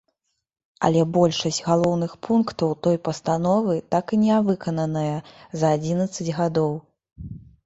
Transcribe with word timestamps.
Але 0.87 1.01
большасць 1.17 1.59
галоўных 1.67 2.15
пунктаў 2.27 2.73
той 2.87 2.97
пастановы 3.09 3.77
так 3.97 4.05
і 4.15 4.19
нявыкананая 4.25 5.13
за 5.59 5.67
адзінаццаць 5.79 6.29
гадоў. 6.41 6.73